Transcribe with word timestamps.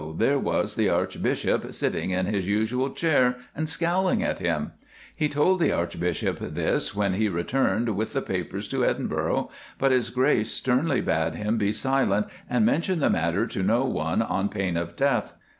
there 0.17 0.39
was 0.39 0.73
the 0.77 0.89
Archbishop 0.89 1.71
sitting 1.71 2.09
in 2.09 2.25
his 2.25 2.47
usual 2.47 2.89
chair 2.89 3.37
and 3.55 3.69
scowling 3.69 4.23
at 4.23 4.39
him. 4.39 4.71
He 5.15 5.29
told 5.29 5.59
the 5.59 5.71
Archbishop 5.71 6.39
this 6.39 6.95
when 6.95 7.13
he 7.13 7.29
returned 7.29 7.89
with 7.95 8.13
the 8.13 8.21
papers 8.23 8.67
to 8.69 8.83
Edinburgh, 8.83 9.51
but 9.77 9.91
his 9.91 10.09
Grace 10.09 10.49
sternly 10.51 11.01
bade 11.01 11.35
him 11.35 11.59
be 11.59 11.71
silent 11.71 12.25
and 12.49 12.65
mention 12.65 12.97
the 12.97 13.11
matter 13.11 13.45
to 13.45 13.61
no 13.61 13.85
one 13.85 14.23
on 14.23 14.49
pain 14.49 14.75
of 14.75 14.95
death. 14.95 15.35